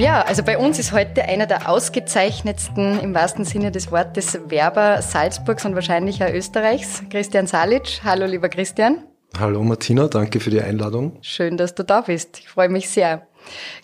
[0.00, 5.02] Ja, also bei uns ist heute einer der ausgezeichnetsten, im wahrsten Sinne des Wortes, Werber
[5.02, 8.00] Salzburgs und wahrscheinlich auch Österreichs, Christian Salic.
[8.02, 9.04] Hallo, lieber Christian.
[9.38, 11.18] Hallo Martina, danke für die Einladung.
[11.20, 12.38] Schön, dass du da bist.
[12.38, 13.26] Ich freue mich sehr.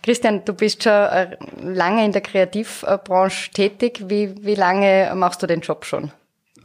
[0.03, 4.05] Christian, du bist schon äh, lange in der Kreativbranche tätig.
[4.07, 6.13] Wie, wie lange machst du den Job schon?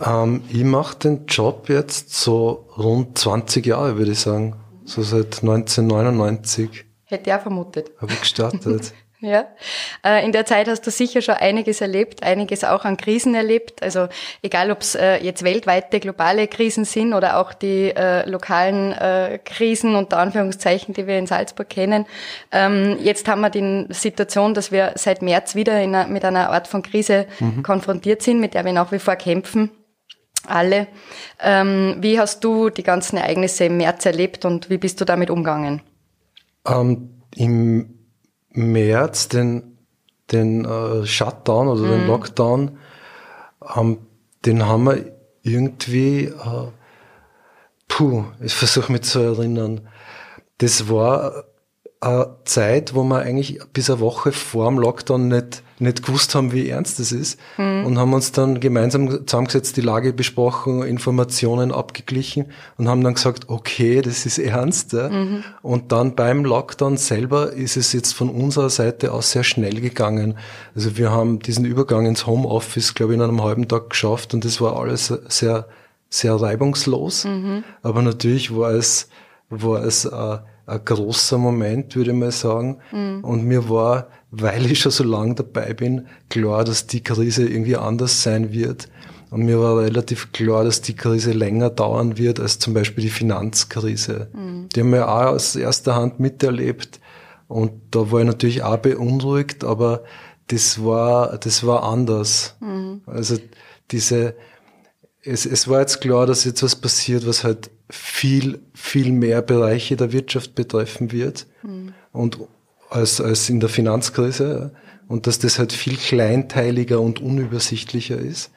[0.01, 4.55] Ähm, ich mache den Job jetzt so rund 20 Jahre, würde ich sagen.
[4.85, 6.85] So seit 1999.
[7.03, 7.91] Hätte ich auch vermutet.
[7.99, 8.93] Habe ich gestartet.
[9.23, 9.45] Ja,
[10.03, 13.83] äh, in der Zeit hast du sicher schon einiges erlebt, einiges auch an Krisen erlebt.
[13.83, 14.07] Also
[14.41, 18.95] egal, ob es äh, jetzt weltweite globale Krisen sind oder auch die äh, lokalen
[19.45, 22.07] Krisen unter Anführungszeichen, die wir in Salzburg kennen.
[22.51, 26.67] Ähm, jetzt haben wir die Situation, dass wir seit März wieder einer, mit einer Art
[26.67, 27.61] von Krise mhm.
[27.61, 29.69] konfrontiert sind, mit der wir nach wie vor kämpfen.
[30.47, 30.87] Alle.
[31.39, 35.29] Ähm, wie hast du die ganzen Ereignisse im März erlebt und wie bist du damit
[35.29, 35.81] umgegangen?
[36.67, 38.00] Ähm, Im
[38.53, 39.77] März den,
[40.31, 41.89] den äh, Shutdown oder mhm.
[41.89, 42.77] den Lockdown,
[43.75, 43.99] ähm,
[44.45, 45.05] den haben wir
[45.43, 46.67] irgendwie, äh,
[47.87, 49.87] puh, ich versuche mich zu erinnern,
[50.57, 51.45] das war
[52.01, 56.51] eine Zeit, wo wir eigentlich bis eine Woche vor dem Lockdown nicht, nicht gewusst haben,
[56.51, 57.39] wie ernst es ist.
[57.57, 57.85] Mhm.
[57.85, 63.49] Und haben uns dann gemeinsam zusammengesetzt, die Lage besprochen, Informationen abgeglichen und haben dann gesagt,
[63.49, 64.93] okay, das ist ernst.
[64.93, 65.09] Ja.
[65.09, 65.43] Mhm.
[65.61, 70.39] Und dann beim Lockdown selber ist es jetzt von unserer Seite aus sehr schnell gegangen.
[70.73, 74.43] Also wir haben diesen Übergang ins Homeoffice, glaube ich, in einem halben Tag geschafft und
[74.43, 75.67] das war alles sehr,
[76.09, 77.25] sehr reibungslos.
[77.25, 77.63] Mhm.
[77.83, 79.07] Aber natürlich war es,
[79.51, 82.79] war es, äh, ein großer Moment, würde ich mal sagen.
[82.91, 83.23] Mhm.
[83.23, 87.77] Und mir war, weil ich schon so lange dabei bin, klar, dass die Krise irgendwie
[87.77, 88.87] anders sein wird.
[89.31, 93.09] Und mir war relativ klar, dass die Krise länger dauern wird als zum Beispiel die
[93.09, 94.29] Finanzkrise.
[94.33, 94.67] Mhm.
[94.69, 96.99] Die haben wir auch aus erster Hand miterlebt.
[97.47, 100.03] Und da war ich natürlich auch beunruhigt, aber
[100.47, 102.55] das war, das war anders.
[102.59, 103.01] Mhm.
[103.05, 103.37] Also
[103.91, 104.35] diese,
[105.23, 109.95] es, es war jetzt klar, dass jetzt was passiert, was halt viel, viel mehr Bereiche
[109.95, 111.93] der Wirtschaft betreffen wird mhm.
[112.11, 112.39] und
[112.89, 114.71] als, als in der Finanzkrise
[115.07, 118.51] und dass das halt viel kleinteiliger und unübersichtlicher ist.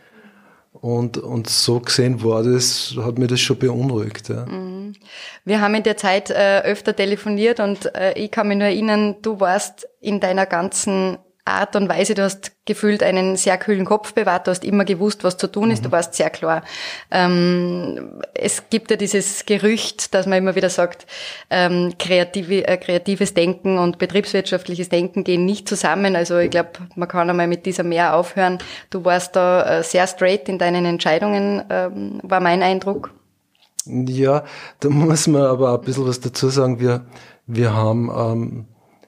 [0.73, 4.29] Und, und so gesehen war das, hat mir das schon beunruhigt.
[4.29, 4.45] Ja.
[4.45, 4.93] Mhm.
[5.45, 9.17] Wir haben in der Zeit äh, öfter telefoniert und äh, ich kann mich nur erinnern,
[9.23, 14.15] du warst in deiner ganzen Art und Weise, du hast gefühlt einen sehr kühlen Kopf
[14.15, 15.85] bewahrt, du hast immer gewusst, was zu tun ist, mhm.
[15.85, 16.63] du warst sehr klar.
[17.11, 21.07] Ähm, es gibt ja dieses Gerücht, dass man immer wieder sagt,
[21.51, 26.17] ähm, kreative, äh, kreatives Denken und betriebswirtschaftliches Denken gehen nicht zusammen.
[26.17, 28.59] Also ich glaube, man kann einmal mit dieser mehr aufhören.
[28.89, 33.11] Du warst da äh, sehr straight in deinen Entscheidungen, ähm, war mein Eindruck.
[33.85, 34.45] Ja,
[34.81, 36.81] da muss man aber ein bisschen was dazu sagen.
[36.81, 37.05] Wir,
[37.47, 38.67] wir haben ähm,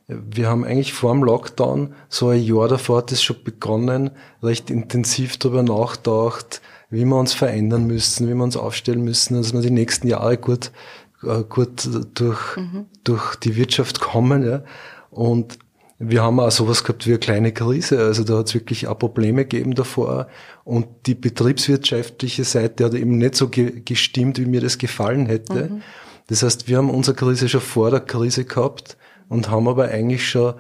[0.09, 4.11] wir haben eigentlich vor dem Lockdown, so ein Jahr davor hat es schon begonnen,
[4.43, 9.53] recht intensiv darüber nachgedacht, wie wir uns verändern müssen, wie wir uns aufstellen müssen, dass
[9.53, 10.71] wir die nächsten Jahre gut,
[11.25, 12.87] äh, gut durch, mhm.
[13.03, 14.47] durch die Wirtschaft kommen.
[14.47, 14.63] Ja.
[15.11, 15.59] Und
[15.99, 17.99] wir haben auch sowas gehabt wie eine kleine Krise.
[17.99, 20.29] Also da hat es wirklich auch Probleme gegeben davor.
[20.63, 25.71] Und die betriebswirtschaftliche Seite hat eben nicht so ge gestimmt, wie mir das gefallen hätte.
[25.71, 25.83] Mhm.
[26.29, 28.97] Das heißt, wir haben unsere Krise schon vor der Krise gehabt
[29.29, 30.55] und haben aber eigentlich schon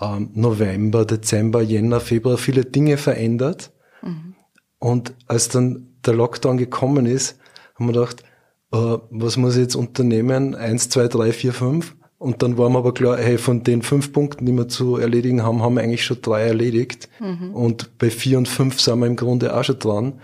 [0.00, 3.72] ähm, November, Dezember, Jänner, Februar viele Dinge verändert.
[4.02, 4.34] Mhm.
[4.78, 7.38] Und als dann der Lockdown gekommen ist,
[7.74, 8.22] haben wir gedacht,
[8.72, 10.54] äh, was muss ich jetzt unternehmen?
[10.54, 11.96] Eins, zwei, drei, vier, fünf.
[12.18, 15.44] Und dann war mir aber klar, hey, von den fünf Punkten, die wir zu erledigen
[15.44, 17.08] haben, haben wir eigentlich schon drei erledigt.
[17.20, 17.54] Mhm.
[17.54, 20.20] Und bei vier und fünf sind wir im Grunde auch schon dran.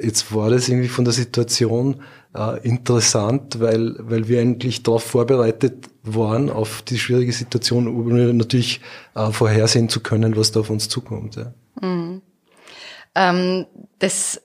[0.00, 2.02] Jetzt war das irgendwie von der Situation
[2.36, 8.80] äh, interessant, weil, weil wir eigentlich darauf vorbereitet waren, auf die schwierige Situation, um natürlich
[9.14, 11.36] äh, vorhersehen zu können, was da auf uns zukommt.
[11.36, 11.52] Ja.
[11.80, 12.22] Mhm.
[13.14, 13.66] Ähm,
[13.98, 14.42] das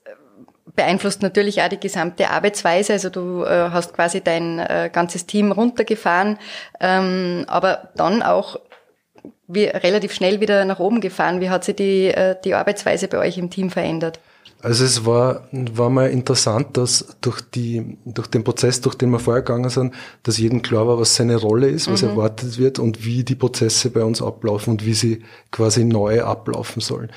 [0.74, 2.94] beeinflusst natürlich auch die gesamte Arbeitsweise.
[2.94, 6.38] Also du äh, hast quasi dein äh, ganzes Team runtergefahren,
[6.80, 8.56] ähm, aber dann auch
[9.46, 11.40] wie, relativ schnell wieder nach oben gefahren.
[11.40, 14.18] Wie hat sich die, äh, die Arbeitsweise bei euch im Team verändert?
[14.62, 19.18] Also es war, war mal interessant, dass durch die, durch den Prozess, durch den wir
[19.18, 19.92] vorher gegangen sind,
[20.22, 22.10] dass jedem klar war, was seine Rolle ist, was mhm.
[22.10, 26.80] erwartet wird und wie die Prozesse bei uns ablaufen und wie sie quasi neu ablaufen
[26.80, 27.10] sollen.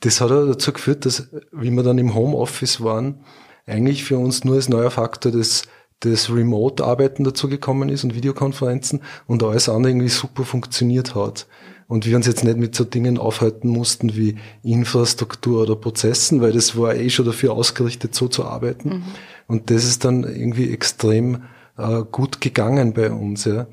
[0.00, 3.24] Das hat auch dazu geführt, dass, wie wir dann im Homeoffice waren,
[3.66, 5.62] eigentlich für uns nur als neuer Faktor das,
[6.00, 11.48] das Remote-Arbeiten dazugekommen ist und Videokonferenzen und alles andere irgendwie super funktioniert hat
[11.88, 16.52] und wir uns jetzt nicht mit so Dingen aufhalten mussten wie Infrastruktur oder Prozessen, weil
[16.52, 18.88] das war eh schon dafür ausgerichtet, so zu arbeiten.
[18.88, 19.02] Mhm.
[19.46, 21.42] Und das ist dann irgendwie extrem
[21.78, 23.44] äh, gut gegangen bei uns.
[23.44, 23.66] Ja.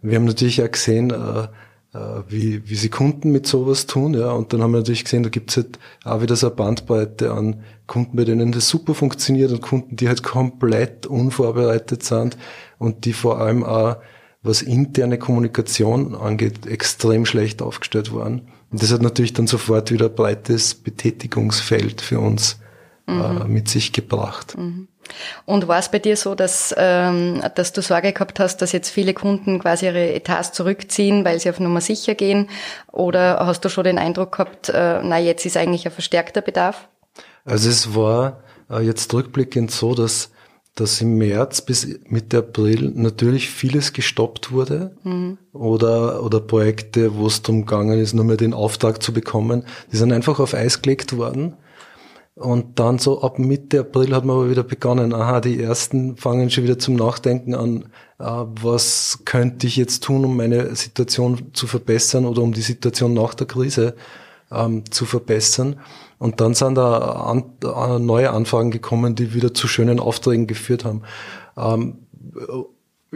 [0.00, 1.48] Wir haben natürlich auch gesehen, äh,
[1.94, 4.30] äh, wie, wie sie Kunden mit sowas tun, ja.
[4.32, 7.62] Und dann haben wir natürlich gesehen, da gibt's halt auch wieder so eine Bandbreite an
[7.86, 12.36] Kunden, bei denen das super funktioniert und Kunden, die halt komplett unvorbereitet sind
[12.78, 13.96] und die vor allem auch,
[14.42, 18.48] was interne Kommunikation angeht, extrem schlecht aufgestellt waren.
[18.70, 22.60] Und das hat natürlich dann sofort wieder ein breites Betätigungsfeld für uns
[23.06, 23.40] äh, mhm.
[23.40, 24.56] äh, mit sich gebracht.
[24.56, 24.88] Mhm.
[25.46, 28.90] Und war es bei dir so, dass, ähm, dass du Sorge gehabt hast, dass jetzt
[28.90, 32.50] viele Kunden quasi ihre Etats zurückziehen, weil sie auf Nummer sicher gehen?
[32.92, 36.88] Oder hast du schon den Eindruck gehabt, äh, na jetzt ist eigentlich ein verstärkter Bedarf?
[37.46, 40.30] Also es war äh, jetzt rückblickend so, dass,
[40.80, 45.38] dass im März bis Mitte April natürlich vieles gestoppt wurde mhm.
[45.52, 49.96] oder, oder Projekte, wo es darum gegangen ist, nur mehr den Auftrag zu bekommen, die
[49.96, 51.54] sind einfach auf Eis gelegt worden.
[52.34, 56.50] Und dann so ab Mitte April hat man aber wieder begonnen, aha, die ersten fangen
[56.50, 57.86] schon wieder zum Nachdenken an,
[58.20, 63.12] äh, was könnte ich jetzt tun, um meine Situation zu verbessern oder um die Situation
[63.12, 63.96] nach der Krise
[64.52, 65.80] ähm, zu verbessern.
[66.18, 71.02] Und dann sind da an, neue Anfragen gekommen, die wieder zu schönen Aufträgen geführt haben.
[71.56, 71.98] Ähm,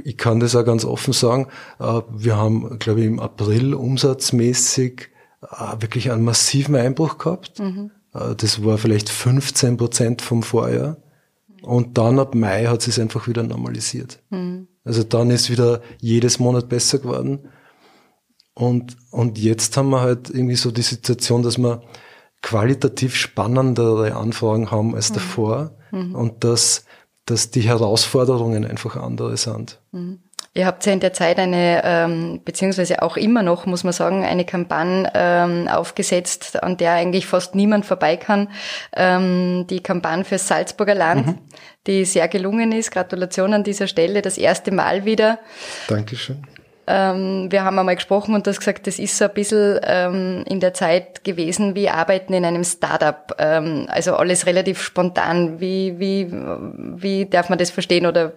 [0.04, 1.49] ich kann das auch ganz offen sagen.
[1.78, 5.08] Äh, wir haben, glaube ich, im April umsatzmäßig
[5.43, 7.58] äh, wirklich einen massiven Einbruch gehabt.
[7.58, 10.96] Mhm äh, das war vielleicht 15 Prozent vom Vorjahr.
[11.62, 14.20] Und dann ab Mai hat es einfach wieder normalisiert.
[14.31, 14.66] Mhm.
[14.84, 17.49] Also dann ist wieder jedes Monat besser geworden.
[18.54, 21.82] Und, und jetzt haben wir halt irgendwie so die Situation, dass wir
[22.42, 25.14] qualitativ spannendere Anfragen haben als mhm.
[25.14, 26.14] davor mhm.
[26.14, 26.84] und dass,
[27.24, 29.80] dass die Herausforderungen einfach andere sind.
[29.92, 30.20] Mhm.
[30.54, 34.22] Ihr habt ja in der Zeit eine, ähm, beziehungsweise auch immer noch, muss man sagen,
[34.22, 38.50] eine Kampagne ähm, aufgesetzt, an der eigentlich fast niemand vorbei kann.
[38.94, 41.38] Ähm, die Kampagne fürs Salzburger Land, mhm.
[41.86, 42.90] die sehr gelungen ist.
[42.90, 45.38] Gratulation an dieser Stelle, das erste Mal wieder.
[45.88, 46.46] Dankeschön.
[46.87, 50.44] Ähm, wir haben einmal gesprochen und du hast gesagt, das ist so ein bisschen ähm,
[50.49, 53.34] in der Zeit gewesen wie Arbeiten in einem Startup.
[53.38, 55.61] Ähm, also alles relativ spontan.
[55.61, 58.32] Wie, wie, wie darf man das verstehen oder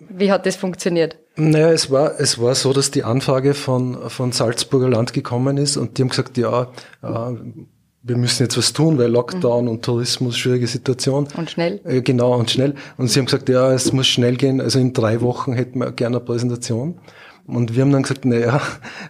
[0.00, 1.16] wie hat das funktioniert?
[1.36, 5.76] Naja, es war, es war so, dass die Anfrage von, von Salzburger Land gekommen ist
[5.76, 6.68] und die haben gesagt, ja,
[7.02, 7.32] äh,
[8.06, 9.70] wir müssen jetzt was tun, weil Lockdown mhm.
[9.70, 11.26] und Tourismus, schwierige Situation.
[11.36, 11.80] Und schnell.
[11.84, 12.74] Äh, genau, und schnell.
[12.98, 14.60] Und sie haben gesagt, ja, es muss schnell gehen.
[14.60, 17.00] Also in drei Wochen hätten wir gerne eine Präsentation.
[17.46, 18.60] Und wir haben dann gesagt, naja,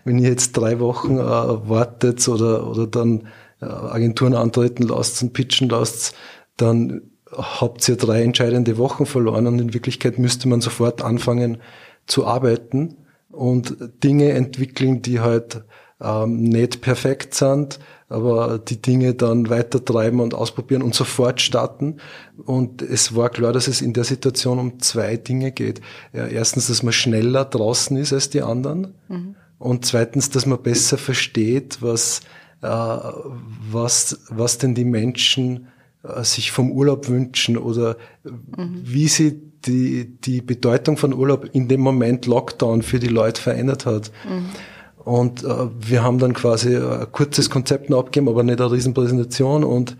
[0.05, 3.29] wenn ihr jetzt drei Wochen äh, wartet oder, oder dann
[3.61, 6.15] äh, Agenturen antreten lasst und pitchen lasst,
[6.57, 7.03] dann
[7.33, 11.59] habt ihr drei entscheidende Wochen verloren und in Wirklichkeit müsste man sofort anfangen
[12.07, 12.97] zu arbeiten
[13.31, 15.65] und Dinge entwickeln, die halt
[16.01, 21.97] ähm, nicht perfekt sind, aber die Dinge dann weiter treiben und ausprobieren und sofort starten.
[22.45, 25.81] Und es war klar, dass es in der Situation um zwei Dinge geht.
[26.13, 28.95] Ja, erstens, dass man schneller draußen ist als die anderen.
[29.09, 29.37] Mhm.
[29.59, 32.21] Und zweitens, dass man besser versteht, was,
[32.61, 35.69] äh, was, was denn die Menschen
[36.03, 38.81] äh, sich vom Urlaub wünschen oder mhm.
[38.83, 43.87] wie sie die, die Bedeutung von Urlaub in dem Moment Lockdown für die Leute verändert
[43.87, 44.11] hat.
[44.29, 44.51] Mhm.
[45.05, 49.65] Und äh, wir haben dann quasi ein kurzes Konzept noch abgegeben, aber nicht eine Riesenpräsentation.
[49.65, 49.97] Und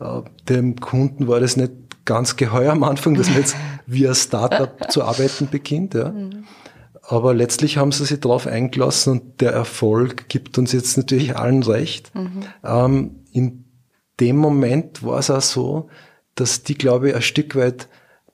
[0.00, 1.72] äh, dem Kunden war das nicht
[2.04, 3.56] ganz geheuer am Anfang, dass man jetzt
[3.86, 5.94] wie ein Startup zu arbeiten beginnt.
[5.94, 6.10] Ja.
[6.10, 6.44] Mhm.
[7.02, 11.62] Aber letztlich haben sie sich darauf eingelassen und der Erfolg gibt uns jetzt natürlich allen
[11.62, 12.14] recht.
[12.14, 12.42] Mhm.
[12.64, 13.64] Ähm, in
[14.20, 15.88] dem Moment war es auch so,
[16.34, 17.88] dass die, glaube ich, ein Stück weit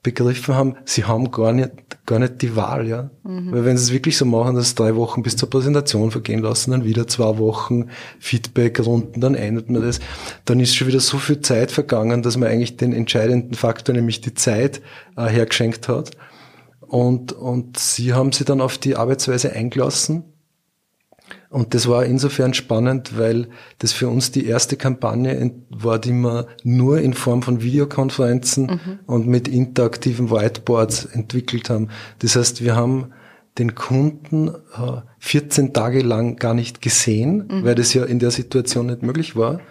[0.05, 1.71] begriffen haben, sie haben gar nicht,
[2.05, 3.09] gar nicht die Wahl, ja.
[3.23, 3.51] Mhm.
[3.51, 6.71] Weil wenn sie es wirklich so machen, dass drei Wochen bis zur Präsentation vergehen lassen,
[6.71, 7.87] dann wieder zwei Wochen
[8.19, 9.99] Feedback-Runden, dann ändert man das,
[10.45, 14.21] dann ist schon wieder so viel Zeit vergangen, dass man eigentlich den entscheidenden Faktor, nämlich
[14.21, 14.81] die Zeit,
[15.17, 16.11] äh, hergeschenkt hat.
[16.81, 20.34] Und, und sie haben sich dann auf die Arbeitsweise eingelassen
[21.49, 23.47] und das war insofern spannend, weil
[23.79, 28.99] das für uns die erste Kampagne war, die wir nur in Form von Videokonferenzen mhm.
[29.05, 31.89] und mit interaktiven Whiteboards entwickelt haben.
[32.19, 33.13] Das heißt, wir haben
[33.57, 37.63] den Kunden äh, 14 Tage lang gar nicht gesehen, mhm.
[37.63, 39.61] weil das ja in der Situation nicht möglich war.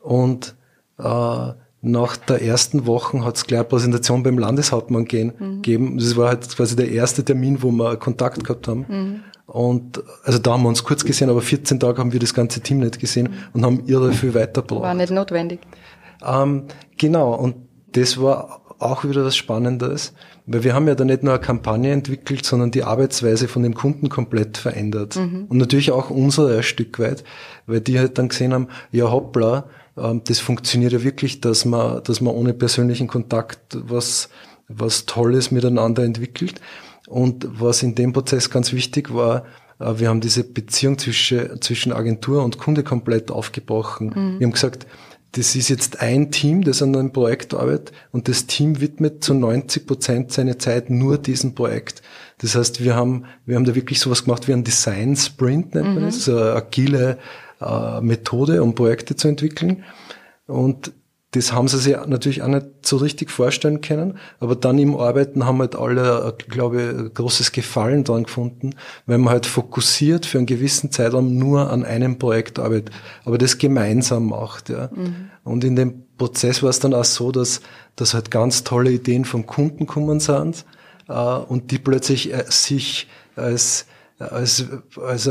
[0.00, 0.56] Und
[0.98, 5.62] äh, nach der ersten Woche hat es gleich eine Präsentation beim Landeshauptmann gehen, mhm.
[5.62, 5.98] gegeben.
[5.98, 9.22] Das war halt quasi der erste Termin, wo wir Kontakt gehabt haben.
[9.46, 12.60] Und also da haben wir uns kurz gesehen, aber 14 Tage haben wir das ganze
[12.60, 14.82] Team nicht gesehen und haben irre viel weitergebracht.
[14.82, 15.60] War nicht notwendig.
[16.24, 16.64] Ähm,
[16.96, 17.56] genau, und
[17.92, 20.12] das war auch wieder was Spannendes,
[20.46, 23.74] weil wir haben ja da nicht nur eine Kampagne entwickelt, sondern die Arbeitsweise von dem
[23.74, 25.16] Kunden komplett verändert.
[25.16, 25.46] Mhm.
[25.48, 27.24] Und natürlich auch unsere ein Stück weit,
[27.66, 32.02] weil die halt dann gesehen haben, ja hoppla, ähm, das funktioniert ja wirklich, dass man,
[32.04, 34.28] dass man ohne persönlichen Kontakt was,
[34.68, 36.60] was Tolles miteinander entwickelt.
[37.06, 39.44] Und was in dem Prozess ganz wichtig war,
[39.78, 44.08] Äh, wir haben diese Beziehung zwischen, zwischen Agentur und Kunde komplett aufgebrochen.
[44.08, 44.40] Mhm.
[44.40, 44.86] Wir haben gesagt,
[45.32, 49.34] das ist jetzt ein Team, das an einem Projekt arbeitet und das Team widmet zu
[49.34, 52.02] 90 Prozent seine Zeit nur diesem Projekt.
[52.38, 55.94] Das heißt, wir haben, wir haben da wirklich sowas gemacht wie ein Design Sprint, nennt
[55.94, 56.06] man mhm.
[56.06, 57.18] das, eine agile
[57.60, 59.82] äh, Methode, um Projekte zu entwickeln.
[60.46, 60.92] Und
[61.34, 64.18] das haben sie sich natürlich auch nicht so richtig vorstellen können.
[64.38, 68.70] Aber dann im Arbeiten haben halt alle, glaube ich, großes Gefallen dran gefunden,
[69.06, 72.92] weil man halt fokussiert für einen gewissen Zeitraum nur an einem Projekt arbeitet,
[73.24, 74.68] aber das gemeinsam macht.
[74.68, 74.90] Ja.
[74.94, 75.30] Mhm.
[75.42, 77.60] Und in dem Prozess war es dann auch so, dass,
[77.96, 80.64] dass halt ganz tolle Ideen vom Kunden kommen sind
[81.08, 83.86] äh, und die plötzlich äh, sich als,
[84.20, 84.66] als,
[85.04, 85.28] als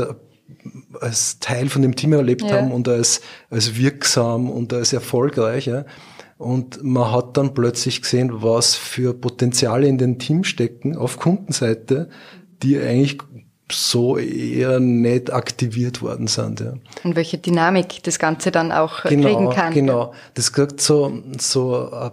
[1.00, 2.56] als Teil von dem Team erlebt ja.
[2.56, 3.20] haben und als,
[3.50, 5.66] als wirksam und als erfolgreich.
[5.66, 5.84] Ja.
[6.36, 12.08] Und man hat dann plötzlich gesehen, was für Potenziale in den Team stecken auf Kundenseite,
[12.62, 13.18] die eigentlich
[13.72, 16.60] so eher nicht aktiviert worden sind.
[16.60, 16.74] Ja.
[17.02, 19.72] Und welche Dynamik das Ganze dann auch genau, kriegen kann.
[19.72, 22.12] Genau, das kriegt so, so eine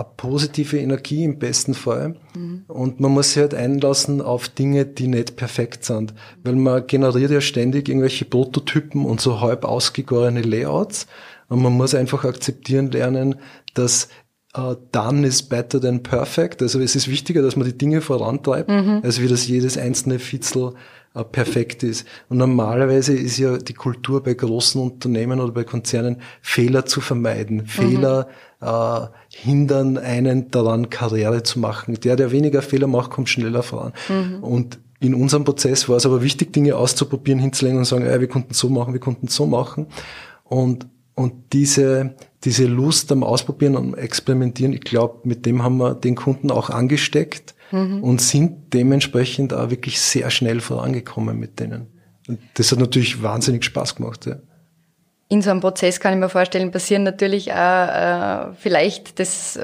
[0.00, 2.16] eine positive Energie im besten Fall.
[2.34, 2.64] Mhm.
[2.68, 6.14] Und man muss sich halt einlassen auf Dinge, die nicht perfekt sind.
[6.42, 11.06] Weil man generiert ja ständig irgendwelche Prototypen und so halb ausgegorene Layouts.
[11.48, 13.36] Und man muss einfach akzeptieren lernen,
[13.74, 14.08] dass
[14.56, 16.62] uh, done is better than perfect.
[16.62, 19.00] Also es ist wichtiger, dass man die Dinge vorantreibt, mhm.
[19.02, 20.74] als wie das jedes einzelne Fitzel
[21.14, 22.06] uh, perfekt ist.
[22.28, 27.58] Und normalerweise ist ja die Kultur bei großen Unternehmen oder bei Konzernen, Fehler zu vermeiden.
[27.58, 27.66] Mhm.
[27.66, 28.28] Fehler
[28.60, 29.00] äh,
[29.30, 31.94] hindern einen daran, Karriere zu machen.
[32.00, 33.92] Der, der weniger Fehler macht, kommt schneller voran.
[34.08, 34.42] Mhm.
[34.42, 38.28] Und in unserem Prozess war es aber wichtig, Dinge auszuprobieren, hinzulegen und sagen, ey, wir
[38.28, 39.86] konnten so machen, wir konnten so machen.
[40.44, 42.14] Und, und diese,
[42.44, 46.68] diese Lust am Ausprobieren und Experimentieren, ich glaube, mit dem haben wir den Kunden auch
[46.68, 48.02] angesteckt mhm.
[48.02, 51.86] und sind dementsprechend auch wirklich sehr schnell vorangekommen mit denen.
[52.28, 54.26] Und das hat natürlich wahnsinnig Spaß gemacht.
[54.26, 54.36] Ja
[55.30, 59.58] in so einem Prozess kann ich mir vorstellen, passieren natürlich auch äh, vielleicht das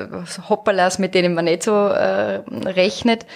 [0.49, 3.27] Hoppalas, mit denen man nicht so äh, rechnet.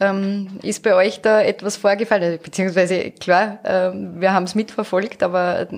[0.00, 2.38] Ähm, ist bei euch da etwas vorgefallen?
[2.42, 5.68] Beziehungsweise klar, äh, wir haben es mitverfolgt, aber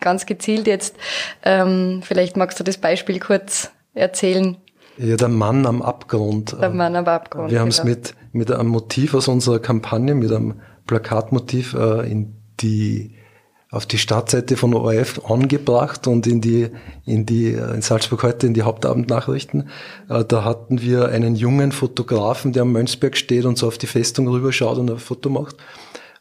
[0.00, 0.96] ganz gezielt jetzt.
[1.42, 4.58] Ähm, vielleicht magst du das Beispiel kurz erzählen.
[4.98, 6.54] Ja, der Mann am Abgrund.
[6.60, 7.50] Der Mann am Abgrund.
[7.50, 7.88] Wir haben es genau.
[7.88, 13.16] mit, mit einem Motiv aus unserer Kampagne, mit einem Plakatmotiv äh, in die
[13.74, 16.68] auf die Startseite von ORF angebracht und in die,
[17.04, 19.68] in die, in Salzburg heute in die Hauptabendnachrichten.
[20.08, 23.88] Äh, da hatten wir einen jungen Fotografen, der am Mönchsberg steht und so auf die
[23.88, 25.56] Festung rüberschaut und ein Foto macht.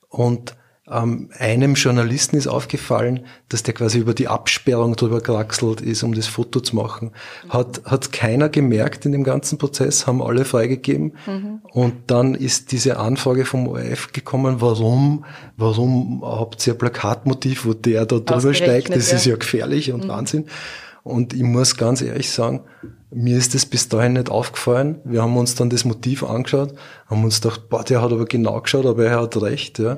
[0.09, 0.55] Und
[0.93, 6.13] ähm, einem Journalisten ist aufgefallen, dass der quasi über die Absperrung drüber kraxelt ist, um
[6.13, 7.11] das Foto zu machen.
[7.49, 11.15] Hat, hat keiner gemerkt in dem ganzen Prozess, haben alle freigegeben.
[11.25, 11.61] Mhm.
[11.71, 15.25] Und dann ist diese Anfrage vom ORF gekommen, warum,
[15.57, 18.95] warum habt ihr ein Plakatmotiv, wo der da drüber steigt?
[18.95, 19.17] Das ja.
[19.17, 20.09] ist ja gefährlich und mhm.
[20.09, 20.45] Wahnsinn.
[21.03, 22.61] Und ich muss ganz ehrlich sagen,
[23.11, 24.99] mir ist das bis dahin nicht aufgefallen.
[25.03, 26.73] Wir haben uns dann das Motiv angeschaut,
[27.07, 29.79] haben uns gedacht, boah, der hat aber genau geschaut, aber er hat recht.
[29.79, 29.97] Ja.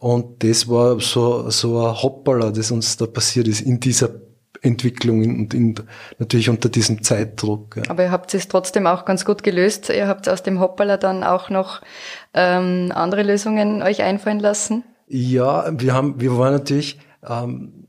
[0.00, 4.08] Und das war so, so ein Hoppala, das uns da passiert ist in dieser
[4.62, 5.74] Entwicklung und in,
[6.18, 7.76] natürlich unter diesem Zeitdruck.
[7.76, 7.82] Ja.
[7.90, 9.90] Aber ihr habt es trotzdem auch ganz gut gelöst.
[9.90, 11.82] Ihr habt aus dem Hoppala dann auch noch
[12.32, 14.84] ähm, andere Lösungen euch einfallen lassen?
[15.06, 17.86] Ja, wir haben, wir waren natürlich, ähm,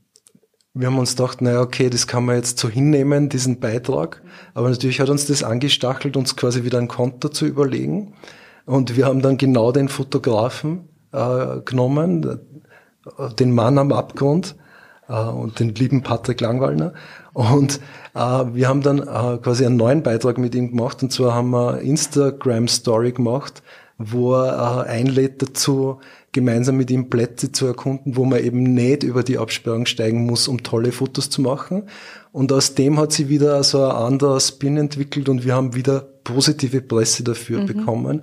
[0.74, 4.22] wir haben uns gedacht, naja, okay, das kann man jetzt so hinnehmen, diesen Beitrag.
[4.52, 8.12] Aber natürlich hat uns das angestachelt, uns quasi wieder ein Konto zu überlegen.
[8.66, 12.40] Und wir haben dann genau den Fotografen äh, genommen,
[13.38, 14.56] den Mann am Abgrund
[15.08, 16.92] äh, und den lieben Patrick Langwallner.
[17.32, 17.80] Und
[18.14, 21.02] äh, wir haben dann äh, quasi einen neuen Beitrag mit ihm gemacht.
[21.02, 23.62] Und zwar haben wir Instagram Story gemacht,
[23.98, 26.00] wo er äh, einlädt dazu,
[26.32, 30.48] gemeinsam mit ihm Plätze zu erkunden, wo man eben nicht über die Absperrung steigen muss,
[30.48, 31.84] um tolle Fotos zu machen.
[32.32, 36.00] Und aus dem hat sie wieder so ein anderer Spin entwickelt und wir haben wieder
[36.00, 37.66] positive Presse dafür mhm.
[37.66, 38.22] bekommen.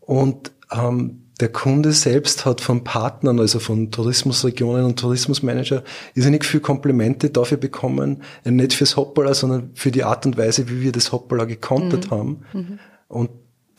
[0.00, 5.82] Und ähm, der Kunde selbst hat von Partnern, also von Tourismusregionen und Tourismusmanager,
[6.14, 10.82] irrsinnig viel Komplimente dafür bekommen, nicht fürs Hoppala, sondern für die Art und Weise, wie
[10.82, 12.10] wir das Hoppala gekontert mhm.
[12.10, 12.42] haben.
[12.52, 12.78] Mhm.
[13.08, 13.30] Und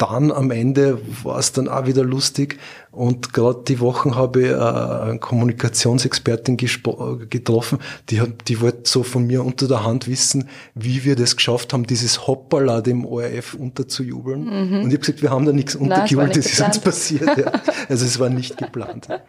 [0.02, 2.58] dann am Ende war es dann auch wieder lustig.
[2.90, 7.80] Und gerade die Wochen habe ich äh, eine Kommunikationsexpertin getroffen,
[8.10, 11.72] die hat, die wollte so von mir unter der Hand wissen, wie wir das geschafft
[11.72, 14.44] haben, dieses Hoppala dem ORF unterzujubeln.
[14.44, 14.82] Mhm.
[14.82, 17.38] Und ich habe gesagt, wir haben da nichts untergejubelt, das ist uns passiert.
[17.38, 17.52] Ja.
[17.88, 19.08] Also es war nicht geplant.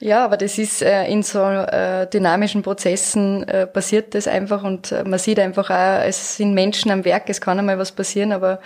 [0.00, 4.94] Ja, aber das ist äh, in so äh, dynamischen Prozessen äh, passiert das einfach und
[5.06, 8.60] man sieht einfach auch, es sind Menschen am Werk, es kann einmal was passieren, aber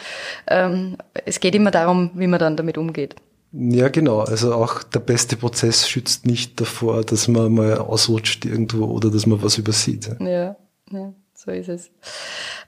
[0.49, 3.17] ähm, es geht immer darum, wie man dann damit umgeht.
[3.53, 4.21] Ja, genau.
[4.21, 9.27] Also auch der beste Prozess schützt nicht davor, dass man mal ausrutscht irgendwo oder dass
[9.27, 10.11] man was übersieht.
[10.21, 10.57] Ja,
[10.91, 11.13] ja
[11.45, 11.91] so ist es.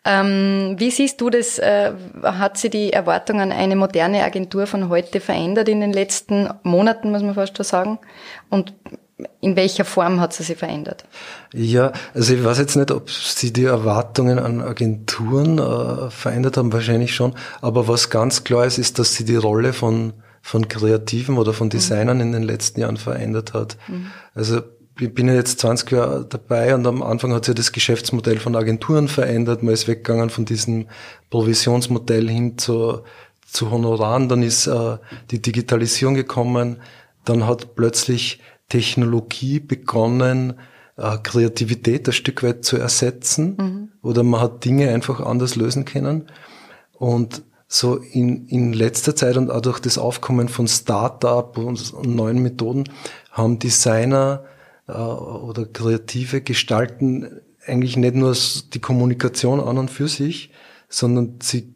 [0.05, 1.59] Ähm, wie siehst du das?
[1.59, 6.49] Äh, hat sich die Erwartung an eine moderne Agentur von heute verändert in den letzten
[6.63, 7.99] Monaten, muss man fast schon sagen?
[8.51, 8.75] Und
[9.41, 11.05] in welcher Form hat sie sich verändert?
[11.53, 16.73] Ja, also ich weiß jetzt nicht, ob sie die Erwartungen an Agenturen äh, verändert haben,
[16.73, 17.35] wahrscheinlich schon.
[17.61, 20.15] Aber was ganz klar ist, ist, dass sie die Rolle von
[20.47, 22.23] von Kreativen oder von Designern mhm.
[22.23, 23.79] in den letzten Jahren verändert hat.
[23.89, 24.09] Mhm.
[24.35, 24.61] Also
[24.99, 28.55] ich bin ja jetzt 20 Jahre dabei und am Anfang hat sich das Geschäftsmodell von
[28.55, 29.63] Agenturen verändert.
[29.63, 30.87] Man ist weggegangen von diesem
[31.31, 33.01] Provisionsmodell hin zu,
[33.47, 34.29] zu Honoraren.
[34.29, 34.99] Dann ist äh,
[35.31, 36.81] die Digitalisierung gekommen.
[37.25, 40.55] Dann hat plötzlich Technologie begonnen,
[40.97, 43.57] äh, Kreativität ein Stück weit zu ersetzen.
[43.59, 43.89] Mhm.
[44.03, 46.31] Oder man hat Dinge einfach anders lösen können.
[46.93, 52.41] Und so in, in letzter Zeit und auch durch das Aufkommen von Start-up und, neuen
[52.41, 52.85] Methoden
[53.33, 54.45] haben Designer
[54.87, 58.37] oder kreative Gestalten eigentlich nicht nur
[58.75, 60.51] die Kommunikation an und für sich,
[60.89, 61.75] sondern sie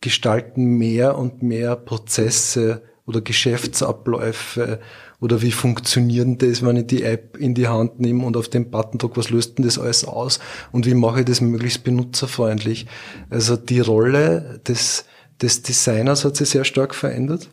[0.00, 4.80] gestalten mehr und mehr Prozesse oder Geschäftsabläufe
[5.20, 8.70] oder wie funktioniert das, wenn ich die App in die Hand nehme und auf den
[8.70, 10.38] Button drücke, was löst denn das alles aus
[10.70, 12.86] und wie mache ich das möglichst benutzerfreundlich.
[13.30, 15.06] Also die Rolle des,
[15.40, 17.48] des Designers hat sich sehr stark verändert.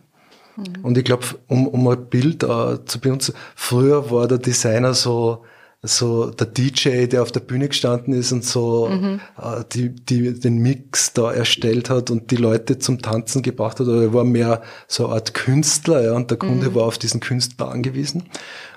[0.56, 0.84] Mhm.
[0.84, 5.44] Und ich glaube, um, um ein Bild uh, zu benutzen, früher war der Designer so,
[5.82, 9.20] so der DJ, der auf der Bühne gestanden ist und so mhm.
[9.38, 13.88] uh, die, die, den Mix da erstellt hat und die Leute zum Tanzen gebracht hat.
[13.88, 16.76] Oder er war mehr so eine Art Künstler, ja, und der Kunde mhm.
[16.76, 18.24] war auf diesen Künstler angewiesen.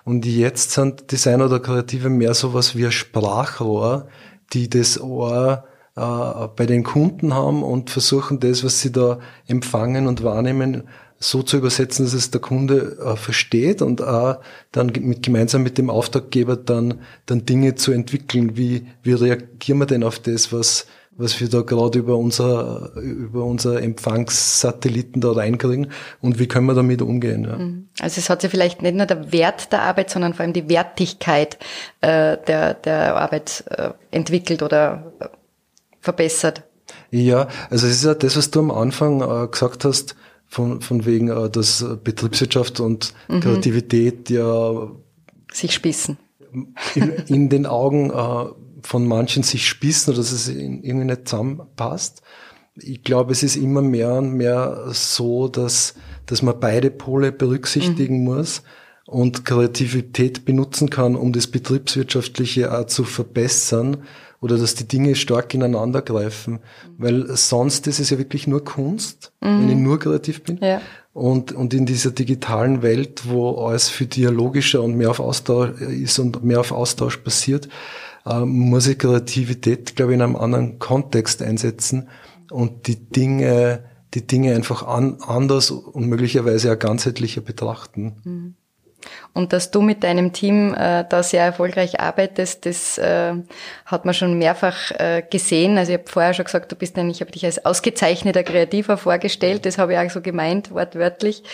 [0.05, 4.09] Und jetzt sind Designer oder Kreative mehr sowas wie ein Sprachrohr,
[4.53, 5.65] die das Ohr
[5.99, 10.85] äh, bei den Kunden haben und versuchen das, was sie da empfangen und wahrnehmen,
[11.19, 14.35] so zu übersetzen, dass es der Kunde äh, versteht und äh,
[14.73, 18.57] dann mit, gemeinsam mit dem Auftraggeber dann, dann Dinge zu entwickeln.
[18.57, 23.45] Wie, wie reagieren wir denn auf das, was, was wir da gerade über unser, über
[23.45, 27.45] unser Empfangssatelliten da reinkriegen und wie können wir damit umgehen?
[27.45, 27.57] Ja.
[27.57, 27.89] Mhm.
[27.99, 30.69] Also es hat sich vielleicht nicht nur der Wert der Arbeit, sondern vor allem die
[30.69, 31.59] Wertigkeit
[32.01, 35.27] äh, der, der Arbeit äh, entwickelt oder äh,
[36.01, 36.63] verbessert.
[37.11, 40.15] Ja, also es ist ja das, was du am Anfang äh, gesagt hast,
[40.49, 43.41] von, von wegen, äh, dass Betriebswirtschaft und mhm.
[43.41, 44.91] Kreativität ja
[45.53, 46.19] sich spissen.
[46.95, 48.45] In, in den Augen äh,
[48.83, 52.23] von manchen sich spissen oder dass es irgendwie nicht zusammenpasst.
[52.77, 55.95] Ich glaube, es ist immer mehr und mehr so, dass,
[56.27, 58.25] dass man beide Pole berücksichtigen mhm.
[58.25, 58.63] muss
[59.05, 64.05] und Kreativität benutzen kann, um das Betriebswirtschaftliche auch zu verbessern
[64.41, 66.61] oder dass die Dinge stark ineinander greifen.
[66.97, 69.47] Weil sonst ist es ja wirklich nur Kunst, mhm.
[69.47, 70.59] wenn ich nur kreativ bin.
[70.63, 70.81] Ja.
[71.13, 76.19] Und, und in dieser digitalen Welt, wo alles viel dialogischer und mehr auf Austausch ist
[76.21, 77.69] und mehr auf Austausch passiert,
[78.25, 82.09] äh, muss ich Kreativität, glaube ich, in einem anderen Kontext einsetzen
[82.51, 88.17] und die Dinge, die Dinge einfach an, anders und möglicherweise auch ganzheitlicher betrachten.
[88.25, 88.55] Mhm.
[89.33, 93.35] Und dass du mit deinem Team äh, da sehr erfolgreich arbeitest, das äh,
[93.87, 95.79] hat man schon mehrfach äh, gesehen.
[95.79, 98.97] Also ich habe vorher schon gesagt, du bist eigentlich, ich habe dich als ausgezeichneter Kreativer
[98.97, 101.45] vorgestellt, das habe ich auch so gemeint, wortwörtlich.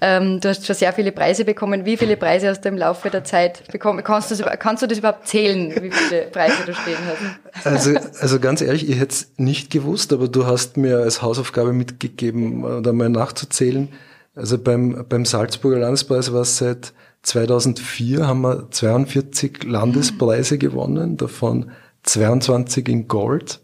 [0.00, 1.84] Ähm, du hast schon sehr viele Preise bekommen.
[1.84, 4.04] Wie viele Preise hast du im Laufe der Zeit bekommen?
[4.04, 7.66] Kannst du das, kannst du das überhaupt zählen, wie viele Preise du stehen hast?
[7.66, 11.72] Also, also ganz ehrlich, ich hätte es nicht gewusst, aber du hast mir als Hausaufgabe
[11.72, 13.88] mitgegeben, da mal nachzuzählen.
[14.34, 16.92] Also beim, beim Salzburger Landespreis war es seit
[17.22, 21.70] 2004 haben wir 42 Landespreise gewonnen, davon
[22.02, 23.60] 22 in Gold.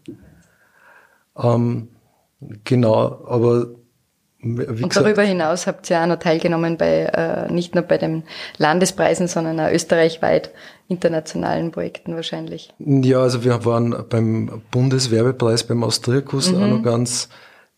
[1.37, 1.89] Ähm,
[2.63, 3.67] genau, aber
[4.41, 8.23] wie und darüber hinaus habt ihr auch noch teilgenommen bei äh, nicht nur bei den
[8.57, 10.51] Landespreisen, sondern auch österreichweit
[10.87, 12.73] internationalen Projekten wahrscheinlich.
[12.79, 16.63] Ja, also wir waren beim Bundeswerbepreis beim Austriakus mhm.
[16.63, 17.27] auch noch ganz,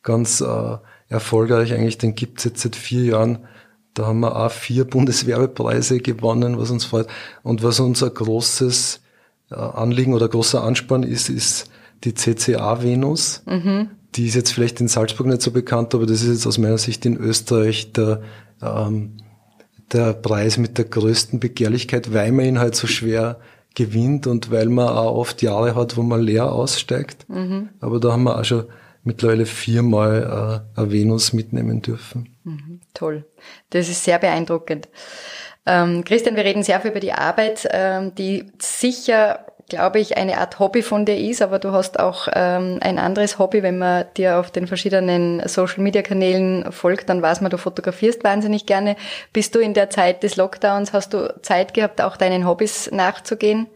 [0.03, 0.77] ganz äh,
[1.11, 1.73] erfolgreich.
[1.73, 3.39] Eigentlich, den gibt's jetzt seit vier Jahren
[3.93, 7.07] da haben wir auch vier Bundeswerbepreise gewonnen, was uns freut.
[7.43, 9.01] Und was unser großes
[9.51, 11.69] äh, Anliegen oder großer Anspann ist, ist
[12.03, 13.43] die CCA Venus.
[13.45, 13.89] Mhm.
[14.15, 16.77] Die ist jetzt vielleicht in Salzburg nicht so bekannt, aber das ist jetzt aus meiner
[16.77, 18.21] Sicht in Österreich der,
[18.61, 19.17] ähm,
[19.91, 23.39] der Preis mit der größten Begehrlichkeit, weil man ihn halt so schwer
[23.73, 27.29] gewinnt und weil man auch oft Jahre hat, wo man leer aussteigt.
[27.29, 27.69] Mhm.
[27.79, 28.65] Aber da haben wir auch schon
[29.03, 32.35] mittlerweile viermal äh, eine Venus mitnehmen dürfen.
[32.43, 33.25] Mhm, toll.
[33.69, 34.89] Das ist sehr beeindruckend.
[35.65, 40.37] Ähm, Christian, wir reden sehr viel über die Arbeit, ähm, die sicher glaube ich, eine
[40.37, 43.63] Art Hobby von dir ist, aber du hast auch ähm, ein anderes Hobby.
[43.63, 48.97] Wenn man dir auf den verschiedenen Social-Media-Kanälen folgt, dann weiß man, du fotografierst wahnsinnig gerne.
[49.31, 53.67] Bist du in der Zeit des Lockdowns, hast du Zeit gehabt, auch deinen Hobbys nachzugehen?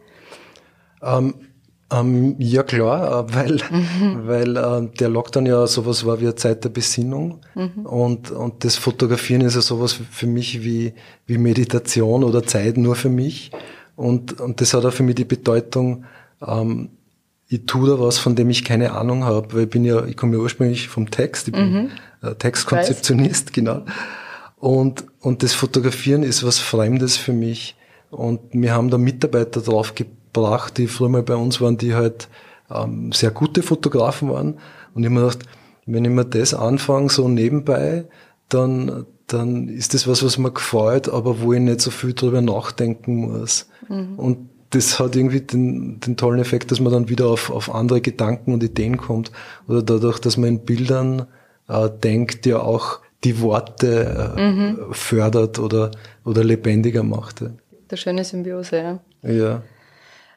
[1.02, 1.48] Ähm,
[1.92, 4.26] ähm, ja klar, äh, weil, mhm.
[4.26, 7.86] weil äh, der Lockdown ja sowas war wie eine Zeit der Besinnung mhm.
[7.86, 10.94] und, und das Fotografieren ist ja sowas für mich wie,
[11.26, 13.52] wie Meditation oder Zeit nur für mich.
[13.94, 16.04] Und, und das hat auch für mich die Bedeutung,
[16.46, 16.90] ähm,
[17.48, 20.16] ich tue da was, von dem ich keine Ahnung habe, weil ich bin ja, ich
[20.16, 22.38] komme ja ursprünglich vom Text, ich bin mhm.
[22.38, 23.84] Textkonzeptionist, genau.
[24.56, 27.76] Und, und das Fotografieren ist was Fremdes für mich.
[28.10, 29.94] Und wir haben da Mitarbeiter drauf
[30.36, 32.28] gebracht, die früher mal bei uns waren, die halt
[32.70, 34.58] ähm, sehr gute Fotografen waren.
[34.94, 35.44] Und ich habe mir gedacht,
[35.86, 38.04] wenn ich mir das anfange, so nebenbei,
[38.48, 42.42] dann, dann ist das was, was mir gefällt, aber wo ich nicht so viel drüber
[42.42, 43.68] nachdenken muss.
[43.88, 44.18] Mhm.
[44.18, 48.00] Und das hat irgendwie den, den tollen Effekt, dass man dann wieder auf, auf andere
[48.00, 49.30] Gedanken und Ideen kommt.
[49.68, 51.26] Oder dadurch, dass man in Bildern
[51.68, 54.78] äh, denkt, ja auch die Worte äh, mhm.
[54.92, 55.92] fördert oder,
[56.24, 57.44] oder lebendiger macht.
[57.90, 59.00] Der schöne Symbiose, ja.
[59.22, 59.62] Ja.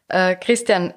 [0.09, 0.93] Äh, Christian,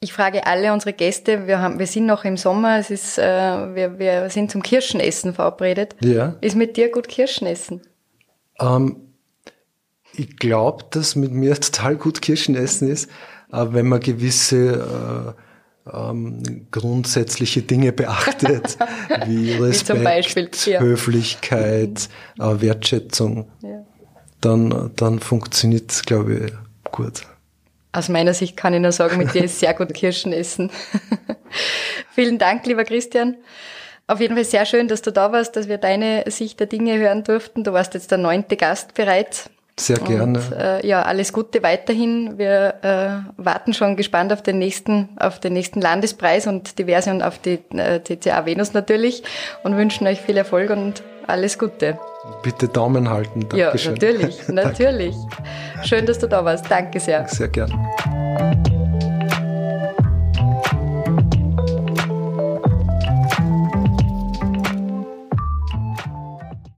[0.00, 3.22] ich frage alle unsere Gäste, wir, haben, wir sind noch im Sommer, es ist, äh,
[3.22, 5.94] wir, wir sind zum Kirschenessen verabredet.
[6.00, 6.36] Ja.
[6.40, 7.82] Ist mit dir gut Kirschenessen?
[8.58, 8.96] Ähm,
[10.14, 13.08] ich glaube, dass mit mir total gut Kirschenessen ist,
[13.52, 15.36] äh, wenn man gewisse
[15.86, 18.78] äh, ähm, grundsätzliche Dinge beachtet,
[19.26, 20.80] wie Respekt, wie Beispiel, ja.
[20.80, 23.50] Höflichkeit, äh, Wertschätzung.
[23.62, 23.84] Ja.
[24.40, 27.22] Dann, dann funktioniert es, glaube ich, gut.
[27.92, 30.70] Aus meiner Sicht kann ich nur sagen, mit dir ist sehr gut Kirschen essen.
[32.14, 33.36] Vielen Dank, lieber Christian.
[34.06, 36.98] Auf jeden Fall sehr schön, dass du da warst, dass wir deine Sicht der Dinge
[36.98, 37.64] hören durften.
[37.64, 39.50] Du warst jetzt der neunte Gast bereits.
[39.78, 40.38] Sehr gerne.
[40.38, 42.38] Und, äh, ja, alles Gute weiterhin.
[42.38, 47.22] Wir äh, warten schon gespannt auf den nächsten, auf den nächsten Landespreis und diverse und
[47.22, 49.22] auf die äh, TCA Venus natürlich
[49.64, 51.98] und wünschen euch viel Erfolg und alles Gute.
[52.42, 53.48] Bitte Daumen halten.
[53.48, 53.96] Dankeschön.
[53.96, 55.16] Ja, natürlich, natürlich.
[55.84, 56.70] Schön, dass du da warst.
[56.70, 57.26] Danke sehr.
[57.28, 57.72] Sehr gern.